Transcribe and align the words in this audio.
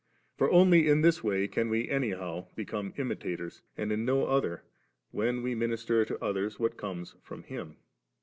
For 0.35 0.49
only 0.49 0.87
in 0.87 1.01
this 1.01 1.23
way 1.23 1.47
can 1.47 1.69
we 1.69 1.87
anyhow 1.87 2.47
become 2.55 2.95
imitators, 2.97 3.61
and 3.77 3.91
in 3.91 4.03
no 4.03 4.25
other, 4.25 4.63
when 5.11 5.43
we 5.43 5.53
minister 5.53 6.03
to 6.05 6.23
others 6.25 6.59
what 6.59 6.75
comes 6.75 7.13
from 7.21 7.43
Him. 7.43 7.77